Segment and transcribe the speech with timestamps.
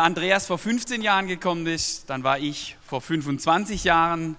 [0.00, 4.36] Der Andreas vor 15 Jahren gekommen ist, dann war ich vor 25 Jahren,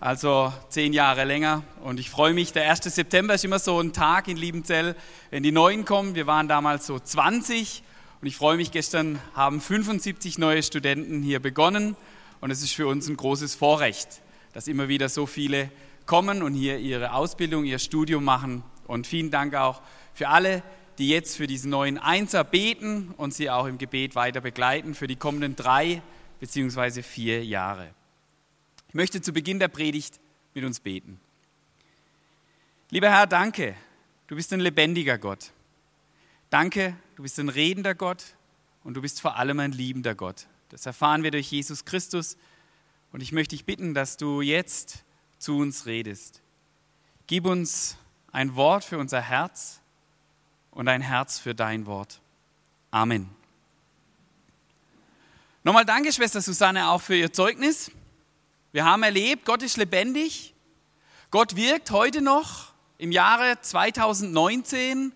[0.00, 1.62] also zehn Jahre länger.
[1.84, 2.82] Und ich freue mich, der 1.
[2.82, 4.96] September ist immer so ein Tag in Liebenzell,
[5.30, 6.16] wenn die Neuen kommen.
[6.16, 7.84] Wir waren damals so 20
[8.20, 11.94] und ich freue mich, gestern haben 75 neue Studenten hier begonnen
[12.40, 14.20] und es ist für uns ein großes Vorrecht,
[14.52, 15.70] dass immer wieder so viele
[16.06, 18.64] kommen und hier ihre Ausbildung, ihr Studium machen.
[18.88, 19.80] Und vielen Dank auch
[20.12, 20.64] für alle,
[20.98, 25.06] die jetzt für diesen neuen Einser beten und sie auch im Gebet weiter begleiten für
[25.06, 26.02] die kommenden drei
[26.40, 27.90] beziehungsweise vier Jahre.
[28.88, 30.20] Ich möchte zu Beginn der Predigt
[30.54, 31.20] mit uns beten.
[32.90, 33.74] Lieber Herr, danke,
[34.28, 35.50] du bist ein lebendiger Gott.
[36.50, 38.22] Danke, du bist ein redender Gott
[38.84, 40.46] und du bist vor allem ein liebender Gott.
[40.68, 42.36] Das erfahren wir durch Jesus Christus
[43.10, 45.04] und ich möchte dich bitten, dass du jetzt
[45.38, 46.40] zu uns redest.
[47.26, 47.96] Gib uns
[48.32, 49.80] ein Wort für unser Herz
[50.74, 52.20] und ein Herz für dein Wort.
[52.90, 53.30] Amen.
[55.62, 57.90] Nochmal danke, Schwester Susanne, auch für Ihr Zeugnis.
[58.72, 60.54] Wir haben erlebt, Gott ist lebendig.
[61.30, 65.12] Gott wirkt heute noch im Jahre 2019,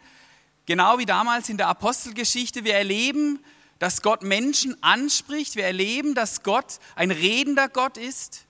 [0.64, 2.64] genau wie damals in der Apostelgeschichte.
[2.64, 3.44] Wir erleben,
[3.78, 5.56] dass Gott Menschen anspricht.
[5.56, 8.46] Wir erleben, dass Gott ein redender Gott ist.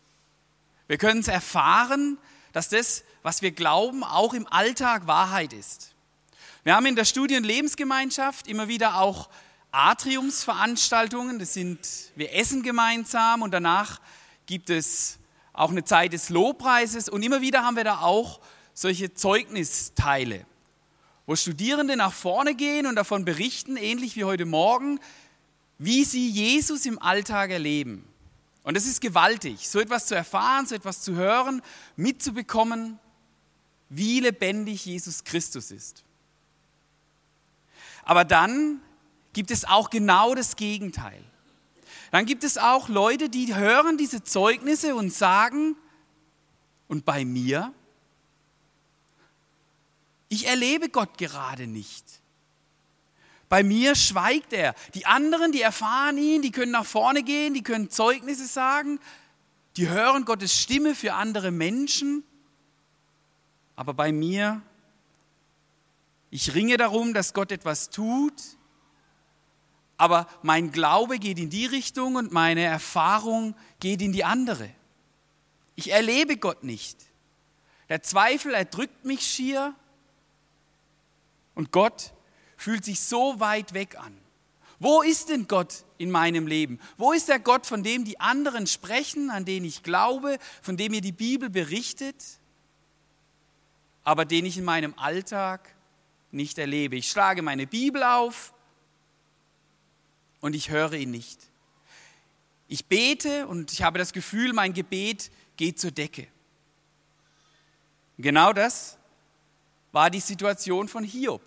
[0.86, 2.18] Wir können es erfahren,
[2.52, 5.94] dass das, was wir glauben, auch im Alltag Wahrheit ist.
[6.68, 9.30] Wir haben in der Studien Lebensgemeinschaft immer wieder auch
[9.70, 11.38] Atriumsveranstaltungen.
[11.38, 11.78] Das sind,
[12.14, 14.02] wir essen gemeinsam und danach
[14.44, 15.18] gibt es
[15.54, 18.40] auch eine Zeit des Lobpreises und immer wieder haben wir da auch
[18.74, 20.44] solche Zeugnisteile,
[21.24, 25.00] wo Studierende nach vorne gehen und davon berichten, ähnlich wie heute Morgen,
[25.78, 28.06] wie sie Jesus im Alltag erleben.
[28.62, 31.62] Und es ist gewaltig, so etwas zu erfahren, so etwas zu hören,
[31.96, 32.98] mitzubekommen,
[33.88, 36.04] wie lebendig Jesus Christus ist.
[38.08, 38.80] Aber dann
[39.34, 41.22] gibt es auch genau das Gegenteil.
[42.10, 45.76] Dann gibt es auch Leute, die hören diese Zeugnisse und sagen,
[46.88, 47.70] und bei mir,
[50.30, 52.22] ich erlebe Gott gerade nicht.
[53.50, 54.74] Bei mir schweigt er.
[54.94, 59.00] Die anderen, die erfahren ihn, die können nach vorne gehen, die können Zeugnisse sagen,
[59.76, 62.24] die hören Gottes Stimme für andere Menschen.
[63.76, 64.62] Aber bei mir
[66.30, 68.34] ich ringe darum, dass Gott etwas tut,
[69.96, 74.70] aber mein Glaube geht in die Richtung und meine Erfahrung geht in die andere.
[75.74, 76.98] Ich erlebe Gott nicht.
[77.88, 79.74] Der Zweifel erdrückt mich schier
[81.54, 82.12] und Gott
[82.56, 84.16] fühlt sich so weit weg an.
[84.78, 86.78] Wo ist denn Gott in meinem Leben?
[86.96, 90.92] Wo ist der Gott, von dem die anderen sprechen, an den ich glaube, von dem
[90.92, 92.24] mir die Bibel berichtet,
[94.04, 95.74] aber den ich in meinem Alltag
[96.30, 96.96] nicht erlebe.
[96.96, 98.52] Ich schlage meine Bibel auf
[100.40, 101.40] und ich höre ihn nicht.
[102.68, 106.28] Ich bete und ich habe das Gefühl, mein Gebet geht zur Decke.
[108.18, 108.98] Genau das
[109.92, 111.42] war die Situation von Hiob.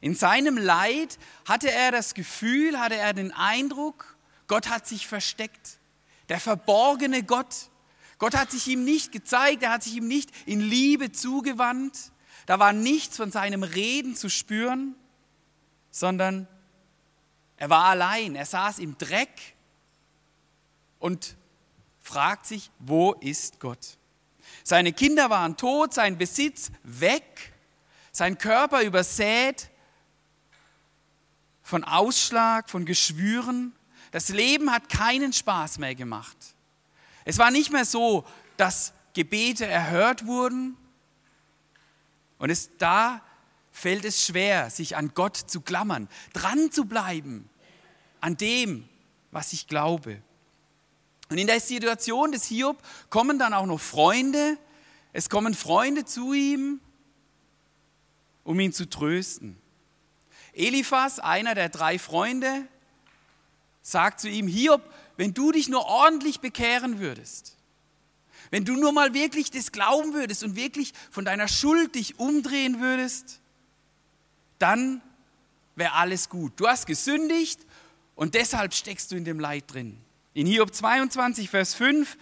[0.00, 4.16] In seinem Leid hatte er das Gefühl, hatte er den Eindruck,
[4.46, 5.78] Gott hat sich versteckt.
[6.28, 7.70] Der verborgene Gott.
[8.18, 12.12] Gott hat sich ihm nicht gezeigt, er hat sich ihm nicht in Liebe zugewandt.
[12.48, 14.94] Da war nichts von seinem Reden zu spüren,
[15.90, 16.48] sondern
[17.58, 18.36] er war allein.
[18.36, 19.54] Er saß im Dreck
[20.98, 21.36] und
[22.00, 23.98] fragt sich, wo ist Gott?
[24.64, 27.52] Seine Kinder waren tot, sein Besitz weg,
[28.12, 29.68] sein Körper übersät
[31.62, 33.74] von Ausschlag, von Geschwüren.
[34.10, 36.38] Das Leben hat keinen Spaß mehr gemacht.
[37.26, 38.24] Es war nicht mehr so,
[38.56, 40.78] dass Gebete erhört wurden,
[42.38, 43.22] und es, da
[43.70, 47.48] fällt es schwer, sich an Gott zu klammern, dran zu bleiben
[48.20, 48.88] an dem,
[49.30, 50.20] was ich glaube.
[51.30, 54.58] Und in der Situation des Hiob kommen dann auch noch Freunde.
[55.12, 56.80] Es kommen Freunde zu ihm,
[58.44, 59.58] um ihn zu trösten.
[60.54, 62.66] Eliphas, einer der drei Freunde,
[63.82, 64.82] sagt zu ihm, Hiob,
[65.16, 67.57] wenn du dich nur ordentlich bekehren würdest,
[68.50, 72.80] wenn du nur mal wirklich das glauben würdest und wirklich von deiner Schuld dich umdrehen
[72.80, 73.40] würdest,
[74.58, 75.02] dann
[75.76, 76.52] wäre alles gut.
[76.56, 77.60] Du hast gesündigt
[78.14, 79.98] und deshalb steckst du in dem Leid drin.
[80.34, 82.16] In Hiob 22, Vers 5,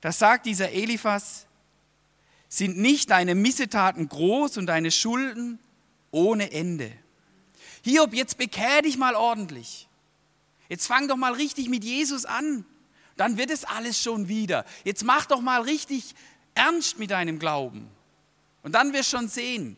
[0.00, 1.46] da sagt dieser Eliphas,
[2.48, 5.58] sind nicht deine Missetaten groß und deine Schulden
[6.10, 6.92] ohne Ende.
[7.82, 9.88] Hiob, jetzt bekehr dich mal ordentlich.
[10.68, 12.64] Jetzt fang doch mal richtig mit Jesus an.
[13.16, 14.64] Dann wird es alles schon wieder.
[14.84, 16.14] Jetzt mach doch mal richtig
[16.54, 17.88] ernst mit deinem Glauben.
[18.62, 19.76] Und dann wirst du schon sehen.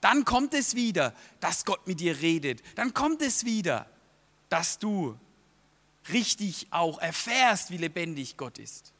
[0.00, 2.62] Dann kommt es wieder, dass Gott mit dir redet.
[2.76, 3.86] Dann kommt es wieder,
[4.48, 5.18] dass du
[6.12, 8.92] richtig auch erfährst, wie lebendig Gott ist.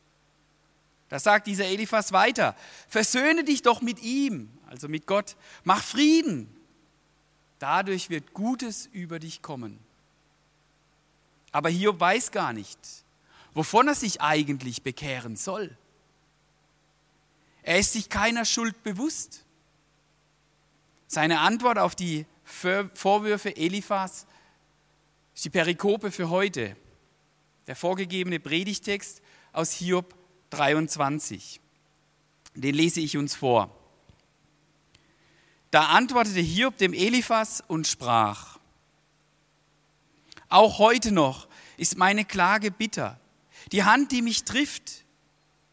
[1.08, 2.54] Da sagt dieser Eliphas weiter,
[2.88, 6.48] versöhne dich doch mit ihm, also mit Gott, mach Frieden.
[7.58, 9.78] Dadurch wird Gutes über dich kommen.
[11.52, 12.78] Aber Hiob weiß gar nicht,
[13.54, 15.76] wovon er sich eigentlich bekehren soll.
[17.62, 19.44] Er ist sich keiner Schuld bewusst.
[21.06, 24.26] Seine Antwort auf die Vorwürfe Eliphas
[25.34, 26.76] ist die Perikope für heute,
[27.66, 30.14] der vorgegebene Predigtext aus Hiob
[30.50, 31.60] 23.
[32.54, 33.76] Den lese ich uns vor.
[35.70, 38.58] Da antwortete Hiob dem Eliphas und sprach,
[40.48, 43.19] auch heute noch ist meine Klage bitter.
[43.72, 45.04] Die Hand, die mich trifft,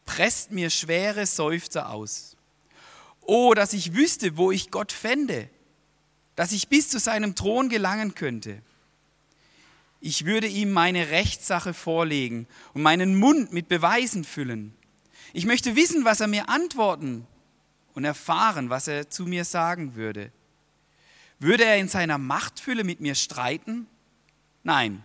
[0.04, 2.36] presst mir schwere Seufzer aus.
[3.20, 5.50] Oh, dass ich wüsste, wo ich Gott fände,
[6.36, 8.62] dass ich bis zu seinem Thron gelangen könnte.
[10.00, 14.72] Ich würde ihm meine Rechtssache vorlegen und meinen Mund mit Beweisen füllen.
[15.32, 17.26] Ich möchte wissen, was er mir antworten
[17.94, 20.30] und erfahren, was er zu mir sagen würde.
[21.40, 23.86] Würde er in seiner Machtfülle mit mir streiten?
[24.62, 25.04] Nein,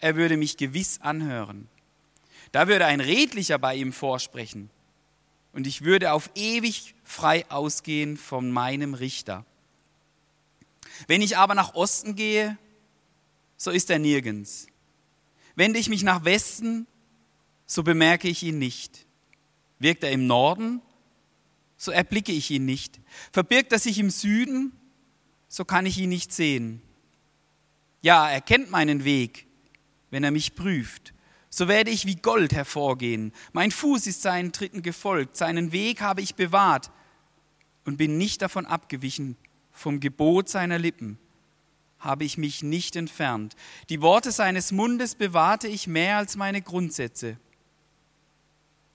[0.00, 1.68] er würde mich gewiss anhören.
[2.52, 4.70] Da würde ein Redlicher bei ihm vorsprechen
[5.52, 9.46] und ich würde auf ewig frei ausgehen von meinem Richter.
[11.06, 12.58] Wenn ich aber nach Osten gehe,
[13.56, 14.66] so ist er nirgends.
[15.54, 16.86] Wende ich mich nach Westen,
[17.64, 19.06] so bemerke ich ihn nicht.
[19.78, 20.82] Wirkt er im Norden,
[21.78, 23.00] so erblicke ich ihn nicht.
[23.32, 24.72] Verbirgt er sich im Süden,
[25.48, 26.82] so kann ich ihn nicht sehen.
[28.02, 29.45] Ja, er kennt meinen Weg,
[30.16, 31.12] wenn er mich prüft.
[31.50, 33.34] So werde ich wie Gold hervorgehen.
[33.52, 36.90] Mein Fuß ist seinen Tritten gefolgt, seinen Weg habe ich bewahrt
[37.84, 39.36] und bin nicht davon abgewichen.
[39.72, 41.18] Vom Gebot seiner Lippen
[41.98, 43.56] habe ich mich nicht entfernt.
[43.90, 47.36] Die Worte seines Mundes bewahrte ich mehr als meine Grundsätze.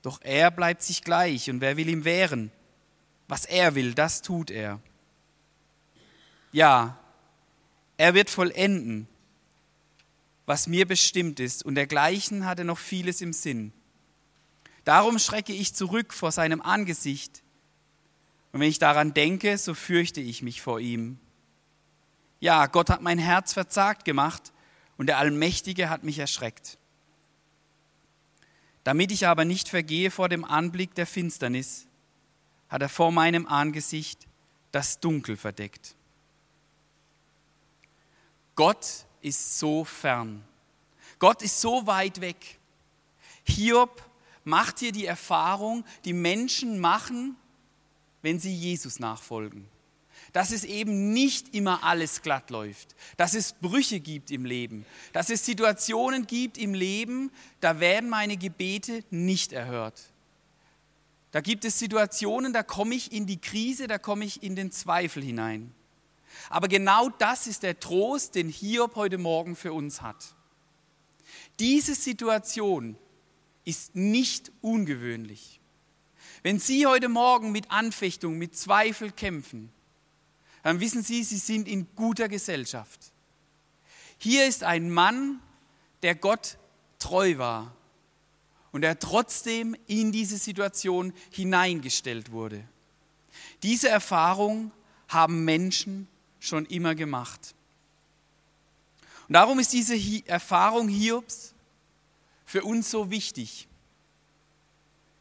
[0.01, 2.51] Doch er bleibt sich gleich und wer will ihm wehren?
[3.27, 4.79] Was er will, das tut er.
[6.51, 6.97] Ja,
[7.97, 9.07] er wird vollenden,
[10.45, 13.73] was mir bestimmt ist, und dergleichen hat er noch vieles im Sinn.
[14.83, 17.43] Darum schrecke ich zurück vor seinem Angesicht,
[18.51, 21.19] und wenn ich daran denke, so fürchte ich mich vor ihm.
[22.41, 24.51] Ja, Gott hat mein Herz verzagt gemacht,
[24.97, 26.77] und der Allmächtige hat mich erschreckt.
[28.83, 31.87] Damit ich aber nicht vergehe vor dem Anblick der Finsternis,
[32.67, 34.27] hat er vor meinem Angesicht
[34.71, 35.95] das Dunkel verdeckt.
[38.55, 40.43] Gott ist so fern.
[41.19, 42.59] Gott ist so weit weg.
[43.43, 44.03] Hiob
[44.43, 47.35] macht hier die Erfahrung, die Menschen machen,
[48.21, 49.67] wenn sie Jesus nachfolgen.
[50.33, 55.29] Dass es eben nicht immer alles glatt läuft, dass es Brüche gibt im Leben, dass
[55.29, 60.01] es Situationen gibt im Leben, da werden meine Gebete nicht erhört.
[61.31, 64.71] Da gibt es Situationen, da komme ich in die Krise, da komme ich in den
[64.71, 65.73] Zweifel hinein.
[66.49, 70.35] Aber genau das ist der Trost, den Hiob heute Morgen für uns hat.
[71.59, 72.97] Diese Situation
[73.65, 75.59] ist nicht ungewöhnlich.
[76.43, 79.71] Wenn Sie heute Morgen mit Anfechtung, mit Zweifel kämpfen,
[80.63, 83.11] dann wissen Sie, Sie sind in guter Gesellschaft.
[84.17, 85.39] Hier ist ein Mann,
[86.03, 86.57] der Gott
[86.99, 87.75] treu war
[88.71, 92.63] und der trotzdem in diese Situation hineingestellt wurde.
[93.63, 94.71] Diese Erfahrung
[95.07, 96.07] haben Menschen
[96.41, 97.55] schon immer gemacht.
[99.29, 99.95] Und darum ist diese
[100.27, 101.53] Erfahrung Hiobs
[102.45, 103.69] für uns so wichtig,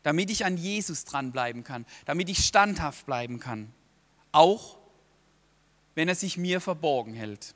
[0.03, 3.73] damit ich an Jesus dranbleiben kann, damit ich standhaft bleiben kann,
[4.33, 4.79] auch
[5.95, 7.55] wenn er sich mir verborgen hält.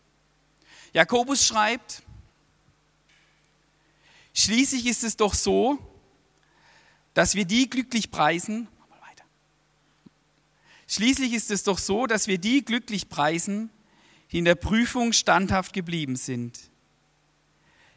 [0.93, 2.03] Jakobus schreibt,
[4.35, 5.79] schließlich ist es doch so,
[7.15, 8.69] dass wir die glücklich preisen,
[10.95, 13.69] Schließlich ist es doch so, dass wir die glücklich preisen,
[14.31, 16.71] die in der Prüfung standhaft geblieben sind.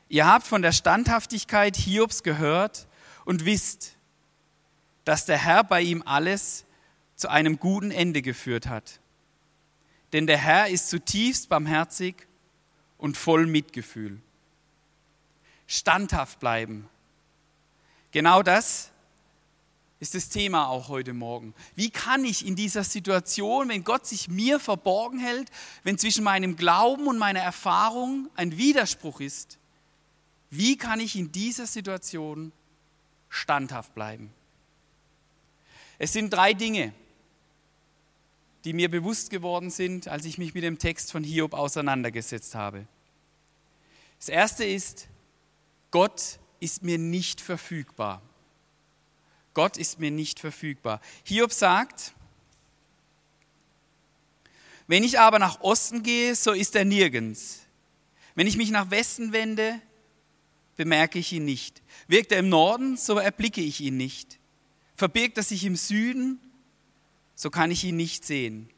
[0.09, 2.87] Ihr habt von der Standhaftigkeit Hiobs gehört
[3.23, 3.95] und wisst,
[5.05, 6.65] dass der Herr bei ihm alles
[7.15, 8.99] zu einem guten Ende geführt hat.
[10.13, 12.15] denn der Herr ist zutiefst barmherzig
[12.97, 14.19] und voll Mitgefühl.
[15.67, 16.89] Standhaft bleiben.
[18.09, 18.91] Genau das
[19.99, 21.53] ist das Thema auch heute Morgen.
[21.75, 25.49] Wie kann ich in dieser Situation, wenn Gott sich mir verborgen hält,
[25.83, 29.57] wenn zwischen meinem Glauben und meiner Erfahrung ein Widerspruch ist,
[30.49, 32.51] wie kann ich in dieser Situation
[33.29, 34.31] standhaft bleiben?
[35.97, 36.93] Es sind drei Dinge,
[38.63, 42.85] die mir bewusst geworden sind, als ich mich mit dem Text von Hiob auseinandergesetzt habe.
[44.19, 45.07] Das erste ist,
[45.89, 48.21] Gott ist mir nicht verfügbar.
[49.57, 51.01] Gott ist mir nicht verfügbar.
[51.23, 52.13] Hiob sagt,
[54.85, 57.61] wenn ich aber nach Osten gehe, so ist er nirgends.
[58.35, 59.81] Wenn ich mich nach Westen wende,
[60.75, 61.81] bemerke ich ihn nicht.
[62.07, 64.37] Wirkt er im Norden, so erblicke ich ihn nicht.
[64.93, 66.39] Verbirgt er sich im Süden,
[67.33, 68.69] so kann ich ihn nicht sehen.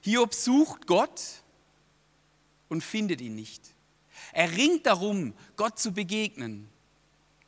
[0.00, 1.20] Hiob sucht Gott
[2.70, 3.74] und findet ihn nicht.
[4.32, 6.70] Er ringt darum, Gott zu begegnen,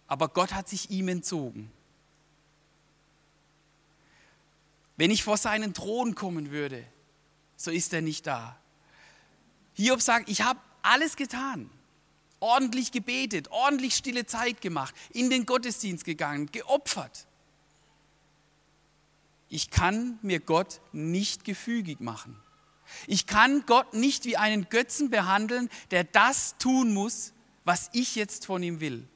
[0.06, 1.72] aber Gott hat sich ihm entzogen.
[4.96, 6.84] Wenn ich vor seinen Thron kommen würde,
[7.56, 8.58] so ist er nicht da.
[9.74, 11.70] Hiob sagt, ich habe alles getan,
[12.40, 17.26] ordentlich gebetet, ordentlich stille Zeit gemacht, in den Gottesdienst gegangen, geopfert
[19.52, 22.40] ich kann mir Gott nicht gefügig machen.
[23.06, 27.34] Ich kann Gott nicht wie einen Götzen behandeln, der das tun muss,
[27.64, 29.06] was ich jetzt von ihm will.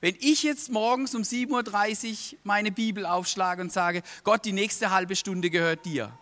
[0.00, 4.90] Wenn ich jetzt morgens um 7.30 Uhr meine Bibel aufschlage und sage, Gott, die nächste
[4.90, 6.16] halbe Stunde gehört dir,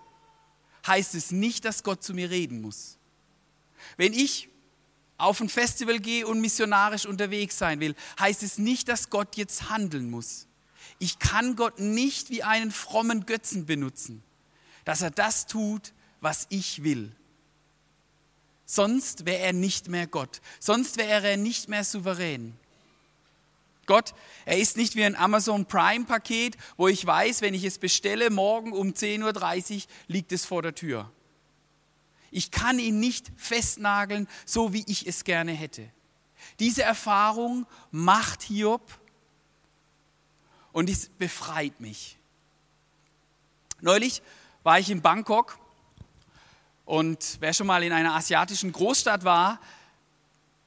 [0.86, 2.98] heißt es nicht, dass Gott zu mir reden muss.
[3.96, 4.48] Wenn ich
[5.18, 9.70] auf ein Festival gehe und missionarisch unterwegs sein will, heißt es nicht, dass Gott jetzt
[9.70, 10.46] handeln muss.
[10.98, 14.22] Ich kann Gott nicht wie einen frommen Götzen benutzen,
[14.84, 17.14] dass er das tut, was ich will.
[18.66, 20.40] Sonst wäre er nicht mehr Gott.
[20.60, 22.56] Sonst wäre er nicht mehr souverän.
[23.90, 27.80] Gott, er ist nicht wie ein Amazon Prime Paket, wo ich weiß, wenn ich es
[27.80, 31.10] bestelle, morgen um 10.30 Uhr liegt es vor der Tür.
[32.30, 35.90] Ich kann ihn nicht festnageln, so wie ich es gerne hätte.
[36.60, 38.80] Diese Erfahrung macht Hiob
[40.70, 42.16] und es befreit mich.
[43.80, 44.22] Neulich
[44.62, 45.58] war ich in Bangkok
[46.84, 49.58] und wer schon mal in einer asiatischen Großstadt war,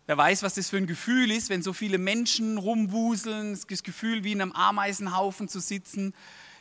[0.07, 4.23] der weiß, was das für ein Gefühl ist, wenn so viele Menschen rumwuseln, das Gefühl,
[4.23, 6.13] wie in einem Ameisenhaufen zu sitzen.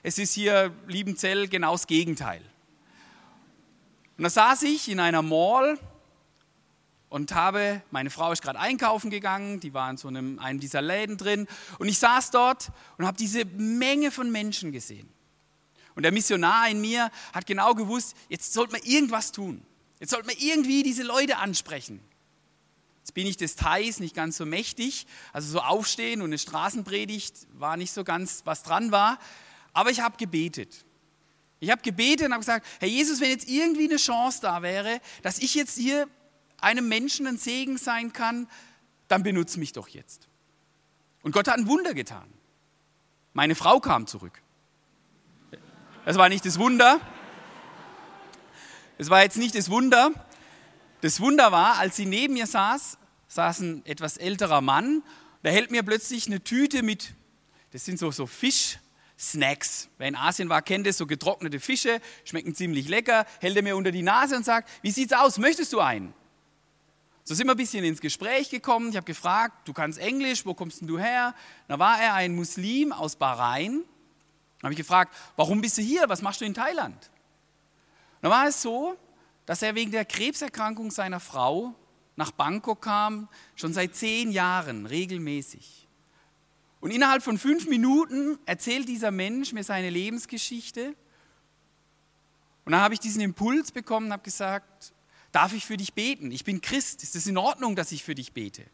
[0.02, 2.42] Es ist hier Liebenzell genau das Gegenteil.
[4.16, 5.78] Und da saß ich in einer Mall
[7.08, 10.80] und habe, meine Frau ist gerade einkaufen gegangen, die war in so einem, einem dieser
[10.80, 15.08] Läden drin und ich saß dort und habe diese Menge von Menschen gesehen.
[15.94, 19.62] Und der Missionar in mir hat genau gewusst, jetzt sollte man irgendwas tun.
[19.98, 22.00] Jetzt sollte man irgendwie diese Leute ansprechen.
[23.02, 27.48] Jetzt bin ich des Thais nicht ganz so mächtig, also so aufstehen und eine Straßenpredigt
[27.52, 29.18] war nicht so ganz, was dran war,
[29.72, 30.84] aber ich habe gebetet.
[31.58, 35.00] Ich habe gebetet und habe gesagt, Herr Jesus, wenn jetzt irgendwie eine Chance da wäre,
[35.22, 36.08] dass ich jetzt hier
[36.60, 38.48] einem Menschen ein Segen sein kann,
[39.08, 40.28] dann benutze mich doch jetzt.
[41.22, 42.32] Und Gott hat ein Wunder getan.
[43.32, 44.40] Meine Frau kam zurück.
[46.04, 47.00] Das war nicht das Wunder.
[48.98, 50.12] Das war jetzt nicht das Wunder.
[51.02, 55.02] Das Wunder war, als sie neben mir saß, saß ein etwas älterer Mann.
[55.42, 57.14] Der hält mir plötzlich eine Tüte mit,
[57.72, 59.88] das sind so, so Fisch-Snacks.
[59.98, 63.26] Wer in Asien war, kennt es, so getrocknete Fische, schmecken ziemlich lecker.
[63.40, 66.14] Hält er mir unter die Nase und sagt, wie sieht's aus, möchtest du einen?
[67.24, 68.90] So sind wir ein bisschen ins Gespräch gekommen.
[68.90, 71.34] Ich habe gefragt, du kannst Englisch, wo kommst denn du her?
[71.66, 73.82] Da war er ein Muslim aus Bahrain.
[74.60, 76.08] Da habe ich gefragt, warum bist du hier?
[76.08, 77.10] Was machst du in Thailand?
[78.20, 78.96] Da war es so,
[79.52, 81.74] dass er wegen der Krebserkrankung seiner Frau
[82.16, 85.86] nach Bangkok kam, schon seit zehn Jahren regelmäßig.
[86.80, 90.96] Und innerhalb von fünf Minuten erzählt dieser Mensch mir seine Lebensgeschichte.
[92.64, 94.94] Und dann habe ich diesen Impuls bekommen und habe gesagt,
[95.32, 96.30] darf ich für dich beten?
[96.30, 97.02] Ich bin Christ.
[97.02, 98.64] Ist es in Ordnung, dass ich für dich bete?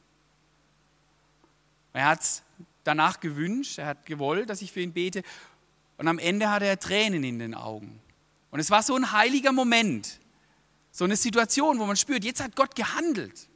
[1.93, 2.45] Er hat es
[2.85, 5.25] danach gewünscht, er hat gewollt, dass ich für ihn bete.
[5.97, 8.01] Und am Ende hatte er Tränen in den Augen.
[8.53, 10.21] Und es war so ein heiliger Moment,
[10.99, 13.49] so eine Situation, wo man spürt, jetzt hat Gott gehandelt.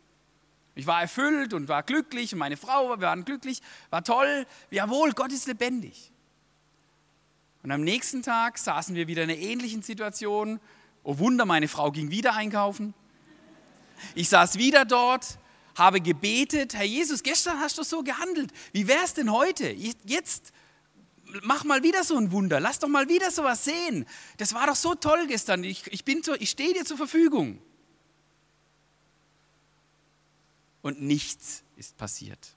[0.77, 4.47] Ich war erfüllt und war glücklich und meine Frau, wir waren glücklich, war toll.
[4.71, 6.13] Jawohl, Gott ist lebendig.
[7.65, 10.61] Und am nächsten Tag saßen wir wieder in einer ähnlichen Situation
[11.03, 12.95] Oh Wunder, meine Frau ging wieder einkaufen.
[14.15, 15.37] Ich saß wieder dort,
[15.75, 18.53] habe gebetet, Herr Jesus, gestern hast du so gehandelt.
[18.71, 19.69] Wie wäre es denn heute?
[19.69, 20.53] Jetzt
[21.43, 24.07] mach mal wieder so ein Wunder, lass doch mal wieder sowas sehen.
[24.37, 27.61] Das war doch so toll gestern, ich, ich, ich stehe dir zur Verfügung.
[30.83, 32.57] Und nichts ist passiert.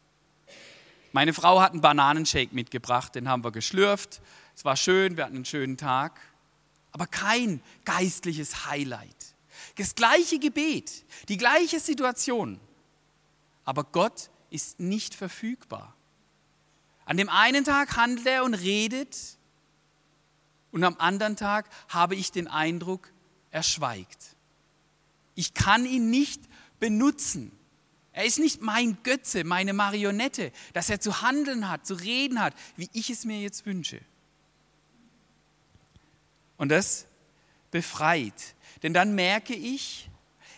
[1.11, 4.21] Meine Frau hat einen Bananenshake mitgebracht, den haben wir geschlürft.
[4.55, 6.19] Es war schön, wir hatten einen schönen Tag.
[6.91, 9.35] Aber kein geistliches Highlight.
[9.77, 12.59] Das gleiche Gebet, die gleiche Situation.
[13.63, 15.95] Aber Gott ist nicht verfügbar.
[17.05, 19.37] An dem einen Tag handelt er und redet
[20.71, 23.11] und am anderen Tag habe ich den Eindruck,
[23.51, 24.35] er schweigt.
[25.35, 26.41] Ich kann ihn nicht
[26.79, 27.51] benutzen.
[28.11, 32.53] Er ist nicht mein Götze, meine Marionette, dass er zu handeln hat, zu reden hat,
[32.75, 34.01] wie ich es mir jetzt wünsche.
[36.57, 37.05] Und das
[37.71, 38.55] befreit.
[38.83, 40.09] Denn dann merke ich,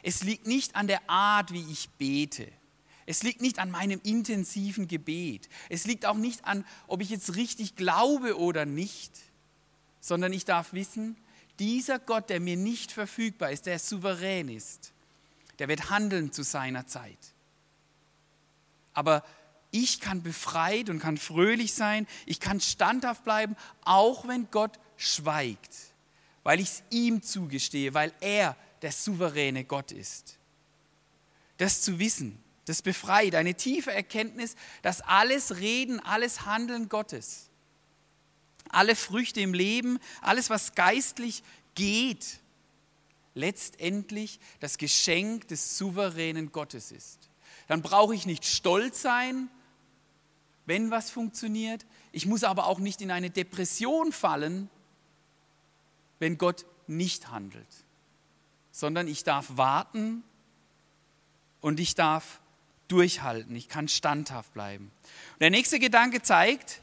[0.03, 2.51] es liegt nicht an der Art, wie ich bete.
[3.07, 5.49] Es liegt nicht an meinem intensiven Gebet.
[5.69, 9.11] Es liegt auch nicht an, ob ich jetzt richtig glaube oder nicht,
[9.99, 11.17] sondern ich darf wissen,
[11.57, 14.93] dieser Gott, der mir nicht verfügbar ist, der souverän ist,
[15.57, 17.17] der wird handeln zu seiner Zeit
[18.97, 19.23] aber
[19.69, 25.75] ich kann befreit und kann fröhlich sein, ich kann standhaft bleiben, auch wenn Gott schweigt,
[26.41, 30.39] weil ich es ihm zugestehe, weil er der souveräne Gott ist.
[31.57, 37.50] Das zu wissen, das befreit, eine tiefe Erkenntnis, dass alles Reden, alles Handeln Gottes,
[38.69, 41.43] alle Früchte im Leben, alles, was geistlich
[41.75, 42.39] geht,
[43.33, 47.27] letztendlich das Geschenk des souveränen Gottes ist
[47.67, 49.50] dann brauche ich nicht stolz sein,
[50.65, 51.86] wenn was funktioniert.
[52.12, 54.69] Ich muss aber auch nicht in eine Depression fallen,
[56.19, 57.67] wenn Gott nicht handelt,
[58.71, 60.24] sondern ich darf warten
[61.62, 62.39] und ich darf
[62.88, 64.91] durchhalten, ich kann standhaft bleiben.
[65.34, 66.82] Und der nächste Gedanke zeigt,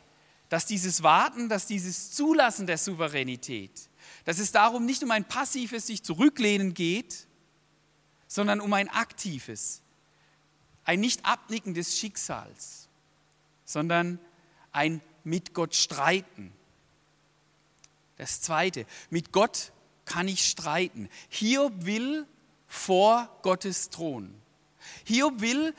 [0.48, 3.88] dass dieses Warten, dass dieses Zulassen der Souveränität,
[4.24, 7.26] dass es darum nicht um ein passives sich zurücklehnen geht,
[8.26, 9.82] sondern um ein aktives
[10.84, 12.88] ein nicht abnicken des Schicksals,
[13.64, 14.18] sondern
[14.72, 16.52] ein mit Gott streiten.
[18.16, 19.72] Das Zweite, mit Gott
[20.04, 21.08] kann ich streiten.
[21.28, 22.26] Hiob will
[22.66, 24.34] vor Gottes Thron.
[25.04, 25.74] Hiob will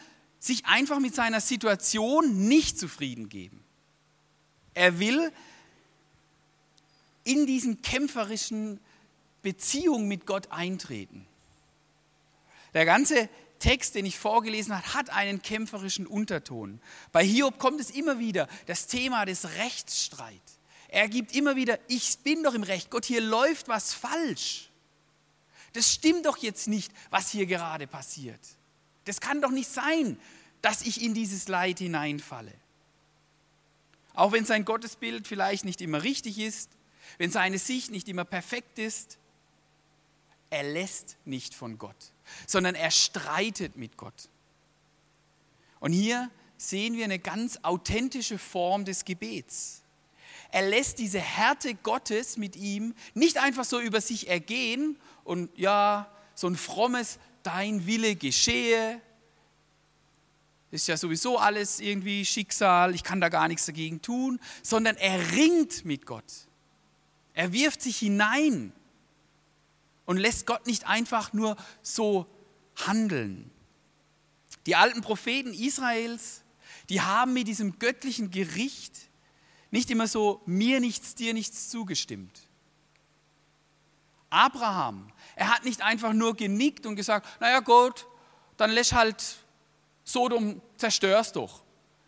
[0.46, 3.64] sich einfach mit seiner Situation nicht zufrieden geben.
[4.74, 5.32] Er will
[7.24, 8.80] in diesen kämpferischen
[9.42, 11.26] Beziehung mit Gott eintreten.
[12.74, 16.80] Der ganze Text, den ich vorgelesen habe, hat einen kämpferischen Unterton.
[17.12, 20.60] Bei Hiob kommt es immer wieder, das Thema des Rechtsstreits.
[20.90, 24.70] Er gibt immer wieder, ich bin doch im Recht, Gott, hier läuft was falsch.
[25.74, 28.40] Das stimmt doch jetzt nicht, was hier gerade passiert.
[29.06, 30.20] Das kann doch nicht sein,
[30.65, 32.51] dass ich in dieses Leid hineinfalle.
[34.15, 36.71] Auch wenn sein Gottesbild vielleicht nicht immer richtig ist,
[37.19, 39.19] wenn seine Sicht nicht immer perfekt ist,
[40.49, 42.12] er lässt nicht von Gott,
[42.47, 44.28] sondern er streitet mit Gott.
[45.80, 49.84] Und hier sehen wir eine ganz authentische Form des Gebets.
[50.51, 56.12] Er lässt diese Härte Gottes mit ihm nicht einfach so über sich ergehen und ja,
[56.34, 58.99] so ein frommes Dein Wille geschehe.
[60.76, 65.32] Ist ja sowieso alles irgendwie Schicksal, ich kann da gar nichts dagegen tun, sondern er
[65.32, 66.26] ringt mit Gott.
[67.34, 68.74] Er wirft sich hinein
[70.06, 72.28] und lässt Gott nicht einfach nur so
[72.76, 73.50] handeln.
[74.66, 76.44] Die alten Propheten Israels,
[76.90, 79.10] die haben mit diesem göttlichen Gericht
[79.72, 82.50] nicht immer so mir nichts, dir nichts zugestimmt.
[84.30, 88.08] Abraham, er hat nicht einfach nur genickt und gesagt, naja Gott,
[88.58, 89.38] dann lässt halt
[90.06, 91.63] Sodom, zerstörst doch.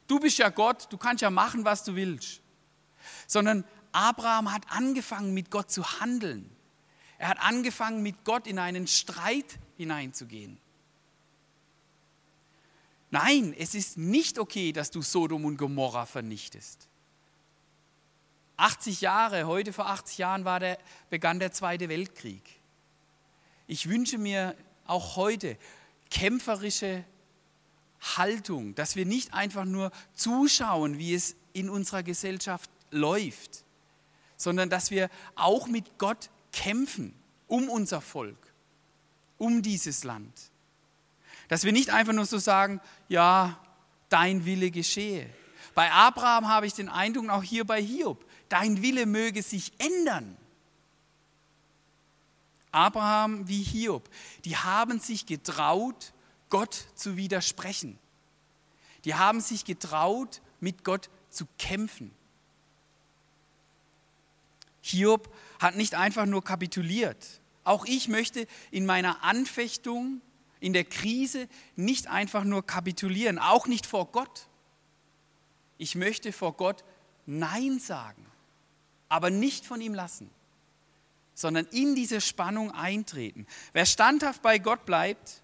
[0.08, 2.42] Du bist ja Gott, du kannst ja machen, was du willst.
[3.26, 6.50] Sondern Abraham hat angefangen, mit Gott zu handeln.
[7.18, 10.60] Er hat angefangen, mit Gott in einen Streit hineinzugehen.
[13.10, 16.88] Nein, es ist nicht okay, dass du Sodom und Gomorra vernichtest.
[18.58, 20.78] 80 Jahre, heute vor 80 Jahren war der,
[21.10, 22.44] begann der Zweite Weltkrieg.
[23.66, 24.56] Ich wünsche mir
[24.86, 25.58] auch heute
[26.10, 27.04] kämpferische
[28.02, 33.64] Haltung, dass wir nicht einfach nur zuschauen, wie es in unserer Gesellschaft läuft,
[34.36, 37.14] sondern dass wir auch mit Gott kämpfen
[37.48, 38.54] um unser Volk,
[39.38, 40.34] um dieses Land.
[41.48, 43.60] Dass wir nicht einfach nur so sagen, ja,
[44.10, 45.30] dein Wille geschehe.
[45.74, 50.38] Bei Abraham habe ich den Eindruck, auch hier bei Hiob, dein Wille möge sich ändern.
[52.72, 54.10] Abraham wie Hiob,
[54.44, 56.14] die haben sich getraut,
[56.50, 57.98] Gott zu widersprechen.
[59.06, 62.12] Die haben sich getraut, mit Gott zu kämpfen.
[64.82, 67.42] Hiob hat nicht einfach nur kapituliert.
[67.64, 70.22] Auch ich möchte in meiner Anfechtung,
[70.60, 74.48] in der Krise nicht einfach nur kapitulieren, auch nicht vor Gott.
[75.78, 76.84] Ich möchte vor Gott
[77.26, 78.26] Nein sagen,
[79.10, 80.30] aber nicht von ihm lassen,
[81.34, 83.46] sondern in diese Spannung eintreten.
[83.74, 85.44] Wer standhaft bei Gott bleibt,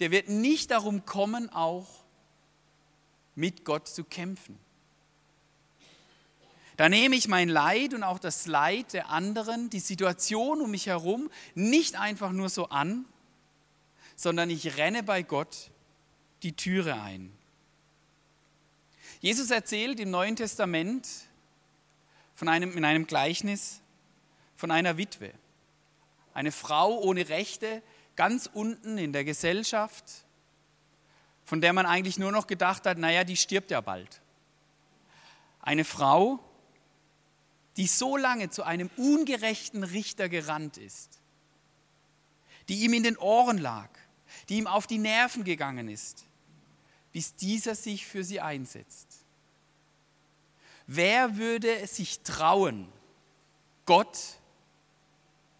[0.00, 1.86] der wird nicht darum kommen, auch
[3.34, 4.58] mit Gott zu kämpfen.
[6.76, 10.86] Da nehme ich mein Leid und auch das Leid der anderen, die Situation um mich
[10.86, 13.06] herum, nicht einfach nur so an,
[14.14, 15.70] sondern ich renne bei Gott
[16.42, 17.32] die Türe ein.
[19.20, 21.08] Jesus erzählt im Neuen Testament
[22.34, 23.80] von einem, in einem Gleichnis
[24.54, 25.32] von einer Witwe.
[26.34, 27.82] Eine Frau ohne Rechte,
[28.16, 30.04] ganz unten in der Gesellschaft,
[31.44, 34.20] von der man eigentlich nur noch gedacht hat, naja, die stirbt ja bald.
[35.60, 36.40] Eine Frau,
[37.76, 41.20] die so lange zu einem ungerechten Richter gerannt ist,
[42.68, 43.90] die ihm in den Ohren lag,
[44.48, 46.24] die ihm auf die Nerven gegangen ist,
[47.12, 49.24] bis dieser sich für sie einsetzt.
[50.86, 52.88] Wer würde sich trauen,
[53.84, 54.18] Gott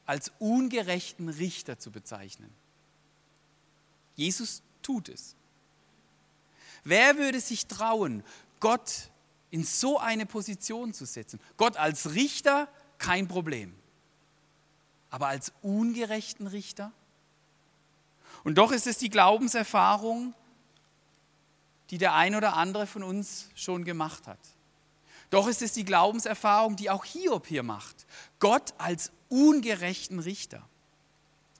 [0.06, 2.50] als ungerechten Richter zu bezeichnen?
[4.14, 5.34] Jesus tut es.
[6.84, 8.22] Wer würde sich trauen,
[8.60, 9.10] Gott
[9.50, 11.40] in so eine Position zu setzen.
[11.56, 13.74] Gott als Richter kein Problem,
[15.10, 16.92] aber als ungerechten Richter?
[18.44, 20.34] Und doch ist es die Glaubenserfahrung,
[21.90, 24.38] die der ein oder andere von uns schon gemacht hat.
[25.30, 28.06] Doch ist es die Glaubenserfahrung, die auch Hiob hier macht.
[28.38, 30.66] Gott als ungerechten Richter.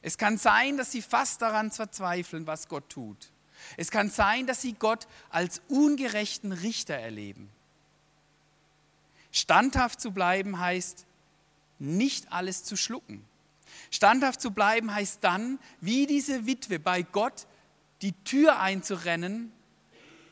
[0.02, 3.33] Es kann sein, dass sie fast daran verzweifeln, was Gott tut.
[3.76, 7.50] Es kann sein, dass sie Gott als ungerechten Richter erleben.
[9.33, 11.07] Standhaft zu bleiben heißt,
[11.79, 13.24] nicht alles zu schlucken.
[13.90, 17.46] Standhaft zu bleiben heißt dann, wie diese Witwe bei Gott
[18.02, 19.52] die Tür einzurennen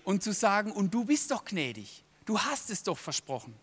[0.04, 3.54] und zu sagen, und du bist doch gnädig, du hast es doch versprochen.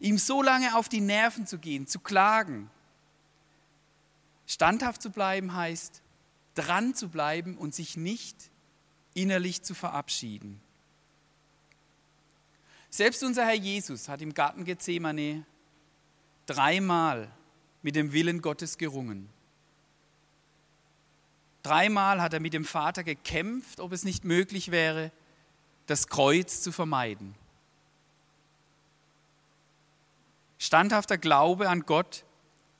[0.00, 2.70] Ihm so lange auf die Nerven zu gehen, zu klagen.
[4.46, 6.02] Standhaft zu bleiben heißt,
[6.54, 8.50] dran zu bleiben und sich nicht
[9.14, 10.60] innerlich zu verabschieden.
[12.90, 15.44] Selbst unser Herr Jesus hat im Garten Gethsemane
[16.46, 17.30] dreimal
[17.82, 19.28] mit dem Willen Gottes gerungen.
[21.62, 25.12] Dreimal hat er mit dem Vater gekämpft, ob es nicht möglich wäre,
[25.86, 27.34] das Kreuz zu vermeiden.
[30.58, 32.24] Standhafter Glaube an Gott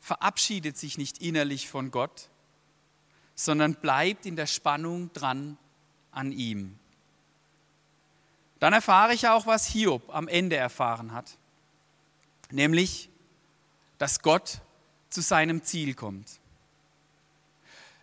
[0.01, 2.29] verabschiedet sich nicht innerlich von Gott,
[3.35, 5.57] sondern bleibt in der Spannung dran
[6.11, 6.79] an ihm.
[8.59, 11.39] Dann erfahre ich auch, was Hiob am Ende erfahren hat,
[12.51, 13.09] nämlich,
[13.99, 14.61] dass Gott
[15.11, 16.41] zu seinem Ziel kommt.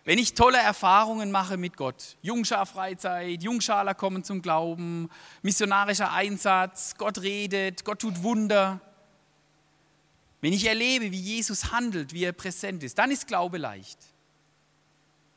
[0.04, 5.10] Wenn ich tolle Erfahrungen mache mit Gott, Jungschar-Freizeit, Jungschaler kommen zum Glauben,
[5.42, 8.80] missionarischer Einsatz, Gott redet, Gott tut Wunder,
[10.46, 13.98] wenn ich erlebe, wie Jesus handelt, wie er präsent ist, dann ist Glaube leicht.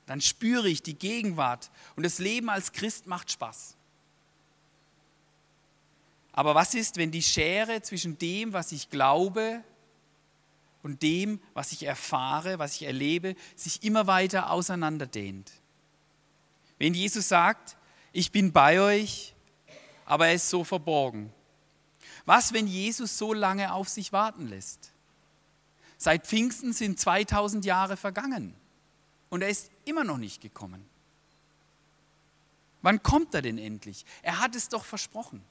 [0.05, 3.75] Dann spüre ich die Gegenwart und das Leben als Christ macht Spaß.
[6.31, 9.63] Aber was ist, wenn die Schere zwischen dem, was ich glaube
[10.83, 15.51] und dem, was ich erfahre, was ich erlebe, sich immer weiter auseinanderdehnt?
[16.77, 17.77] Wenn Jesus sagt,
[18.11, 19.33] ich bin bei euch,
[20.05, 21.33] aber er ist so verborgen.
[22.27, 24.93] Was, wenn Jesus so lange auf sich warten lässt?
[26.01, 28.55] Seit Pfingsten sind 2000 Jahre vergangen
[29.29, 30.83] und er ist immer noch nicht gekommen.
[32.81, 34.05] Wann kommt er denn endlich?
[34.21, 35.43] Er hat es doch versprochen.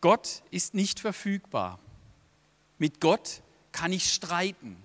[0.00, 1.80] Gott ist nicht verfügbar.
[2.78, 4.76] Mit Gott kann ich streiten.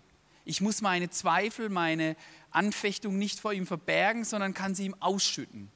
[0.44, 2.16] Ich muss meine Zweifel, meine
[2.50, 5.72] Anfechtung nicht vor ihm verbergen, sondern kann sie ihm ausschütten.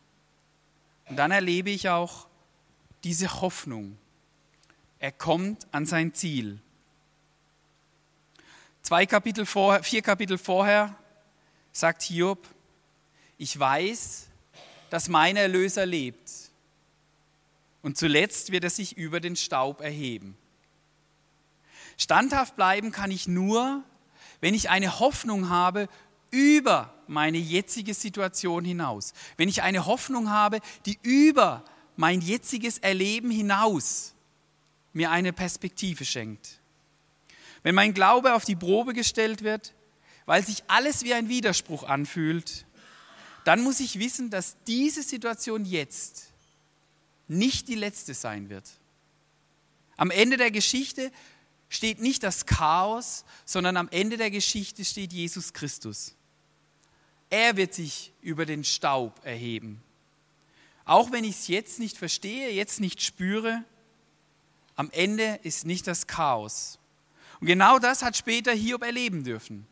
[1.10, 2.28] Und dann erlebe ich auch
[3.04, 4.00] diese Hoffnung.
[4.98, 6.60] Er kommt an sein Ziel.
[8.82, 10.96] Zwei Kapitel vorher, vier Kapitel vorher
[11.72, 12.48] sagt Hiob,
[13.38, 14.28] ich weiß,
[14.90, 16.32] dass mein Erlöser lebt
[17.82, 20.38] und zuletzt wird er sich über den Staub erheben.
[21.98, 23.84] Standhaft bleiben kann ich nur,
[24.40, 25.88] wenn ich eine Hoffnung habe
[26.32, 29.14] über meine jetzige Situation hinaus.
[29.38, 31.64] Wenn ich eine Hoffnung habe, die über
[31.96, 34.14] mein jetziges Erleben hinaus
[34.94, 36.61] mir eine Perspektive schenkt.
[37.64, 39.74] Wenn mein Glaube auf die Probe gestellt wird,
[40.26, 42.66] weil sich alles wie ein Widerspruch anfühlt,
[43.44, 46.28] dann muss ich wissen, dass diese Situation jetzt
[47.28, 48.70] nicht die letzte sein wird.
[49.98, 51.12] Am Ende der Geschichte
[51.70, 56.16] steht nicht das Chaos, sondern am Ende der Geschichte steht Jesus Christus.
[57.30, 59.82] Er wird sich über den Staub erheben.
[60.84, 63.64] Auch wenn ich es jetzt nicht verstehe, jetzt nicht spüre,
[64.76, 66.78] am Ende ist nicht das Chaos.
[67.42, 69.68] Und genau das hat später Hiob erleben dürfen.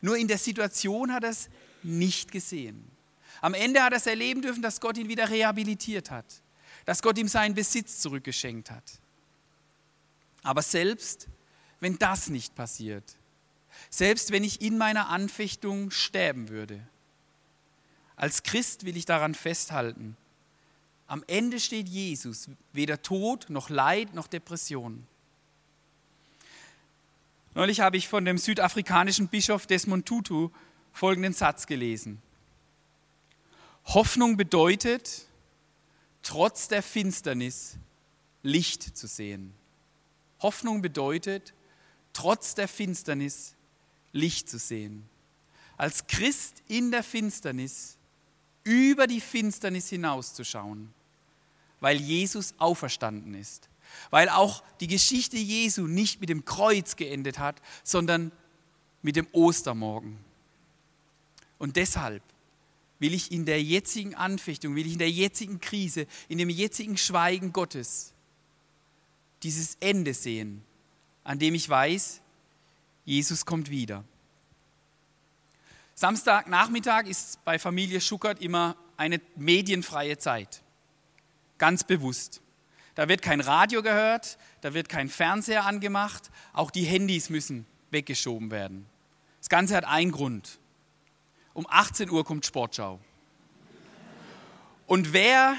[0.00, 1.48] Nur in der Situation hat er es
[1.82, 2.90] nicht gesehen.
[3.40, 6.24] Am Ende hat er es erleben dürfen, dass Gott ihn wieder rehabilitiert hat,
[6.84, 8.84] dass Gott ihm seinen Besitz zurückgeschenkt hat.
[10.42, 11.28] Aber selbst
[11.80, 13.16] wenn das nicht passiert,
[13.90, 16.86] selbst wenn ich in meiner Anfechtung sterben würde,
[18.16, 20.16] als Christ will ich daran festhalten,
[21.06, 25.06] am Ende steht Jesus, weder Tod noch Leid noch Depression.
[27.54, 30.50] Neulich habe ich von dem südafrikanischen Bischof Desmond Tutu
[30.92, 32.22] folgenden Satz gelesen.
[33.86, 35.26] Hoffnung bedeutet,
[36.22, 37.76] trotz der Finsternis
[38.42, 39.52] Licht zu sehen.
[40.40, 41.52] Hoffnung bedeutet,
[42.12, 43.54] trotz der Finsternis
[44.12, 45.08] Licht zu sehen.
[45.76, 47.98] Als Christ in der Finsternis
[48.64, 50.92] über die Finsternis hinauszuschauen,
[51.80, 53.68] weil Jesus auferstanden ist,
[54.10, 58.32] weil auch die Geschichte Jesu nicht mit dem Kreuz geendet hat, sondern
[59.02, 60.18] mit dem Ostermorgen.
[61.58, 62.22] Und deshalb
[62.98, 66.96] will ich in der jetzigen Anfechtung, will ich in der jetzigen Krise, in dem jetzigen
[66.96, 68.12] Schweigen Gottes
[69.42, 70.62] dieses Ende sehen,
[71.24, 72.20] an dem ich weiß,
[73.04, 74.04] Jesus kommt wieder.
[75.94, 80.62] Samstagnachmittag ist bei Familie Schuckert immer eine medienfreie Zeit.
[81.58, 82.40] Ganz bewusst.
[82.94, 88.50] Da wird kein Radio gehört, da wird kein Fernseher angemacht, auch die Handys müssen weggeschoben
[88.50, 88.86] werden.
[89.38, 90.58] Das Ganze hat einen Grund.
[91.54, 93.00] Um 18 Uhr kommt Sportschau.
[94.86, 95.56] Und wer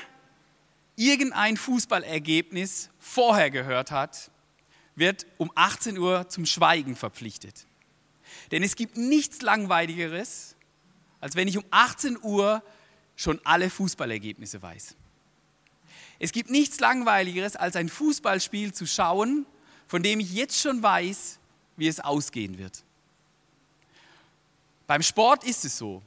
[0.95, 4.31] irgendein Fußballergebnis vorher gehört hat,
[4.95, 7.65] wird um 18 Uhr zum Schweigen verpflichtet.
[8.51, 10.55] Denn es gibt nichts Langweiligeres,
[11.19, 12.61] als wenn ich um 18 Uhr
[13.15, 14.95] schon alle Fußballergebnisse weiß.
[16.23, 19.45] Es gibt nichts Langweiligeres, als ein Fußballspiel zu schauen,
[19.87, 21.37] von dem ich jetzt schon weiß,
[21.75, 22.85] wie es ausgehen wird.
[24.87, 26.01] Beim Sport ist es so,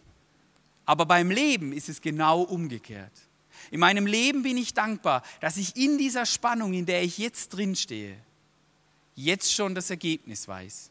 [0.87, 3.12] aber beim Leben ist es genau umgekehrt.
[3.70, 7.50] In meinem Leben bin ich dankbar, dass ich in dieser Spannung, in der ich jetzt
[7.50, 8.16] drinstehe,
[9.16, 10.90] jetzt schon das Ergebnis weiß.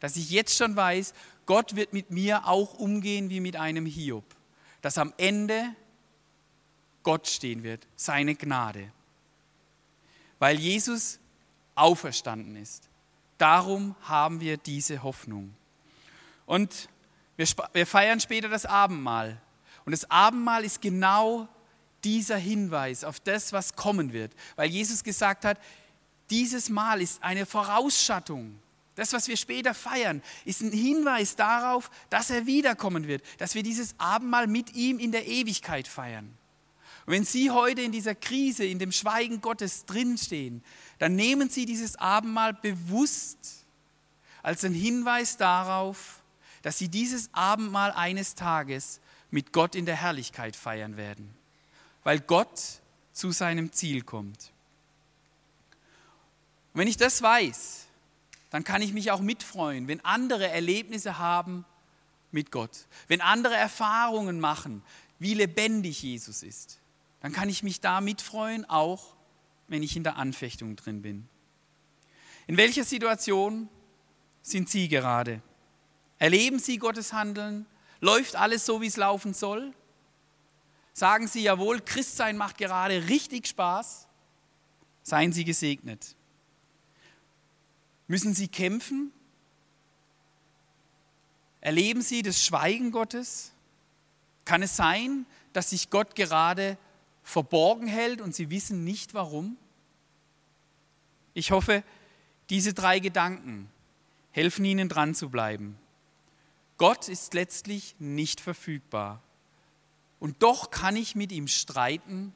[0.00, 1.14] Dass ich jetzt schon weiß,
[1.46, 4.24] Gott wird mit mir auch umgehen wie mit einem Hiob.
[4.80, 5.76] Dass am Ende
[7.02, 8.90] Gott stehen wird, seine Gnade.
[10.38, 11.18] Weil Jesus
[11.74, 12.88] auferstanden ist.
[13.38, 15.54] Darum haben wir diese Hoffnung.
[16.46, 16.88] Und
[17.36, 19.40] wir, wir feiern später das Abendmahl.
[19.84, 21.48] Und das Abendmahl ist genau
[22.04, 24.32] dieser Hinweis auf das, was kommen wird.
[24.56, 25.58] Weil Jesus gesagt hat,
[26.30, 28.58] dieses Mahl ist eine Vorausschattung.
[28.94, 33.62] Das, was wir später feiern, ist ein Hinweis darauf, dass er wiederkommen wird, dass wir
[33.62, 36.36] dieses Abendmahl mit ihm in der Ewigkeit feiern.
[37.06, 40.62] Und wenn Sie heute in dieser Krise, in dem Schweigen Gottes drinstehen,
[40.98, 43.64] dann nehmen Sie dieses Abendmahl bewusst
[44.42, 46.22] als ein Hinweis darauf,
[46.62, 51.34] dass Sie dieses Abendmahl eines Tages mit Gott in der Herrlichkeit feiern werden,
[52.04, 52.60] weil Gott
[53.12, 54.52] zu seinem Ziel kommt.
[56.72, 57.86] Und wenn ich das weiß,
[58.50, 61.64] dann kann ich mich auch mitfreuen, wenn andere Erlebnisse haben
[62.30, 64.82] mit Gott, wenn andere Erfahrungen machen,
[65.18, 66.78] wie lebendig Jesus ist,
[67.22, 69.14] dann kann ich mich da mitfreuen, auch
[69.68, 71.28] wenn ich in der Anfechtung drin bin.
[72.48, 73.68] In welcher Situation
[74.42, 75.40] sind Sie gerade?
[76.18, 77.64] Erleben Sie Gottes Handeln?
[78.00, 79.72] Läuft alles so, wie es laufen soll?
[80.92, 84.08] Sagen Sie, jawohl, Christsein macht gerade richtig Spaß?
[85.04, 86.16] Seien Sie gesegnet.
[88.08, 89.12] Müssen Sie kämpfen?
[91.60, 93.52] Erleben Sie das Schweigen Gottes?
[94.44, 96.76] Kann es sein, dass sich Gott gerade
[97.22, 99.56] verborgen hält und Sie wissen nicht warum?
[101.34, 101.82] Ich hoffe,
[102.50, 103.68] diese drei Gedanken
[104.32, 105.78] helfen Ihnen dran zu bleiben.
[106.78, 109.22] Gott ist letztlich nicht verfügbar.
[110.18, 112.32] Und doch kann ich mit ihm streiten,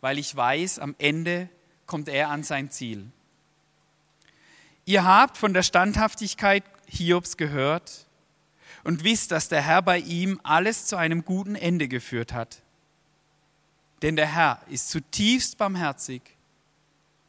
[0.00, 1.48] weil ich weiß, am Ende
[1.86, 3.06] kommt er an sein Ziel.
[4.84, 8.06] Ihr habt von der Standhaftigkeit Hiobs gehört
[8.82, 12.62] und wisst, dass der Herr bei ihm alles zu einem guten Ende geführt hat.
[14.02, 16.22] Denn der Herr ist zutiefst barmherzig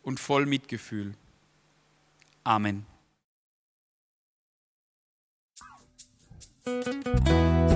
[0.03, 1.13] und voll Mitgefühl.
[2.43, 2.85] Amen.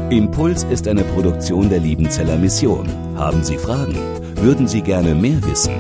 [0.10, 2.88] Impuls ist eine Produktion der Liebenzeller Mission.
[3.18, 3.96] Haben Sie Fragen?
[4.38, 5.76] Würden Sie gerne mehr wissen?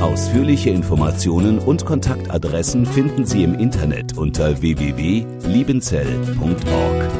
[0.00, 7.19] Ausführliche Informationen und Kontaktadressen finden Sie im Internet unter www.liebenzell.org.